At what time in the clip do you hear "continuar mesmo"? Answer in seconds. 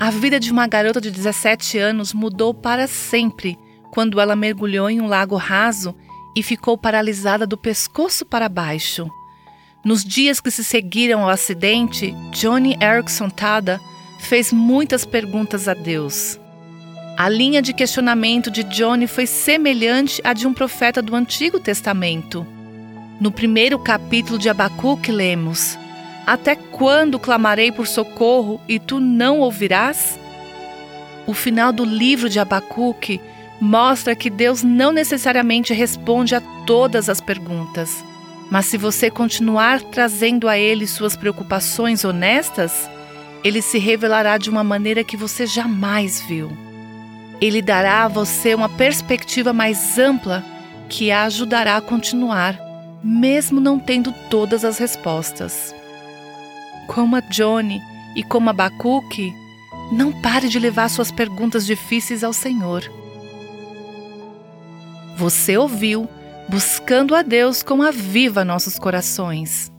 51.80-53.60